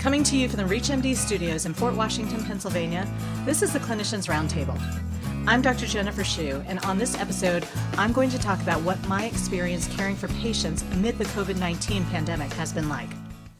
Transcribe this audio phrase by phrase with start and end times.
[0.00, 3.06] Coming to you from the ReachMD studios in Fort Washington, Pennsylvania,
[3.44, 4.80] this is the Clinicians Roundtable.
[5.46, 5.86] I'm Dr.
[5.86, 7.68] Jennifer Shu, and on this episode,
[7.98, 12.06] I'm going to talk about what my experience caring for patients amid the COVID 19
[12.06, 13.10] pandemic has been like.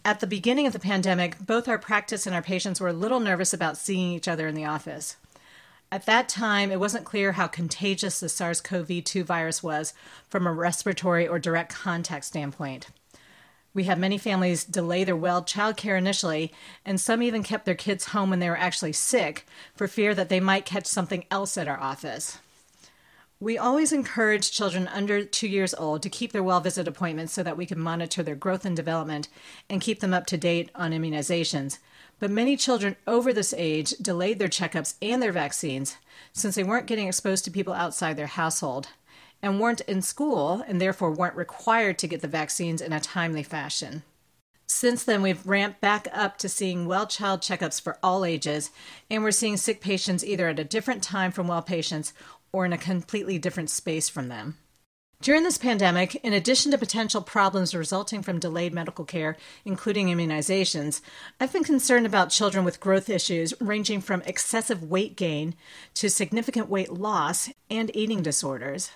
[0.02, 3.20] At the beginning of the pandemic, both our practice and our patients were a little
[3.20, 5.16] nervous about seeing each other in the office.
[5.92, 9.92] At that time, it wasn't clear how contagious the SARS CoV 2 virus was
[10.26, 12.86] from a respiratory or direct contact standpoint.
[13.72, 16.52] We had many families delay their well child care initially,
[16.84, 20.28] and some even kept their kids home when they were actually sick for fear that
[20.28, 22.38] they might catch something else at our office.
[23.38, 27.42] We always encourage children under two years old to keep their well visit appointments so
[27.42, 29.28] that we can monitor their growth and development
[29.68, 31.78] and keep them up to date on immunizations.
[32.18, 35.96] But many children over this age delayed their checkups and their vaccines
[36.34, 38.88] since they weren't getting exposed to people outside their household
[39.42, 43.42] and weren't in school and therefore weren't required to get the vaccines in a timely
[43.42, 44.02] fashion.
[44.66, 48.70] Since then, we've ramped back up to seeing well child checkups for all ages,
[49.10, 52.12] and we're seeing sick patients either at a different time from well patients
[52.52, 54.58] or in a completely different space from them.
[55.22, 61.02] During this pandemic, in addition to potential problems resulting from delayed medical care, including immunizations,
[61.38, 65.56] I've been concerned about children with growth issues ranging from excessive weight gain
[65.94, 68.92] to significant weight loss and eating disorders.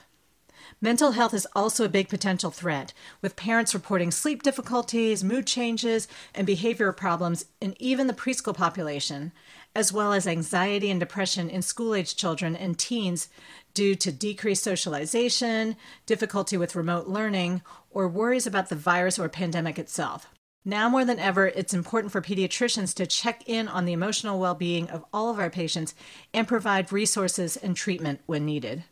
[0.80, 6.08] Mental health is also a big potential threat, with parents reporting sleep difficulties, mood changes,
[6.34, 9.32] and behavioral problems in even the preschool population,
[9.74, 13.28] as well as anxiety and depression in school age children and teens
[13.74, 15.76] due to decreased socialization,
[16.06, 20.28] difficulty with remote learning, or worries about the virus or pandemic itself.
[20.64, 24.54] Now more than ever, it's important for pediatricians to check in on the emotional well
[24.54, 25.94] being of all of our patients
[26.32, 28.84] and provide resources and treatment when needed.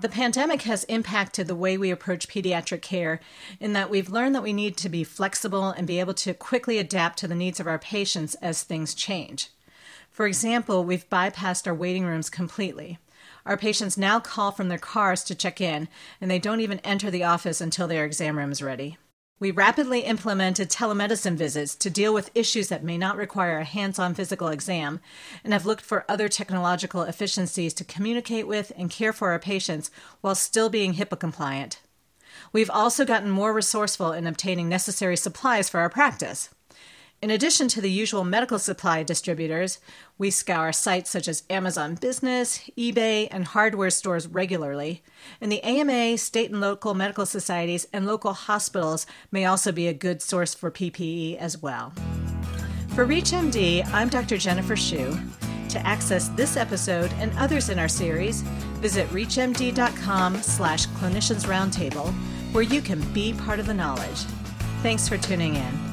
[0.00, 3.20] The pandemic has impacted the way we approach pediatric care
[3.60, 6.78] in that we've learned that we need to be flexible and be able to quickly
[6.78, 9.50] adapt to the needs of our patients as things change.
[10.10, 12.98] For example, we've bypassed our waiting rooms completely.
[13.44, 15.86] Our patients now call from their cars to check in,
[16.18, 18.96] and they don't even enter the office until their exam room is ready.
[19.40, 23.98] We rapidly implemented telemedicine visits to deal with issues that may not require a hands
[23.98, 25.00] on physical exam
[25.42, 29.90] and have looked for other technological efficiencies to communicate with and care for our patients
[30.20, 31.80] while still being HIPAA compliant.
[32.52, 36.50] We've also gotten more resourceful in obtaining necessary supplies for our practice.
[37.22, 39.78] In addition to the usual medical supply distributors,
[40.16, 45.02] we scour sites such as Amazon Business, eBay, and hardware stores regularly.
[45.38, 49.92] And the AMA, state and local medical societies, and local hospitals may also be a
[49.92, 51.92] good source for PPE as well.
[52.94, 54.38] For ReachMD, I'm Dr.
[54.38, 55.14] Jennifer Shu.
[55.68, 58.40] To access this episode and others in our series,
[58.80, 62.14] visit reachmd.com slash clinicians roundtable,
[62.54, 64.24] where you can be part of the knowledge.
[64.82, 65.89] Thanks for tuning in.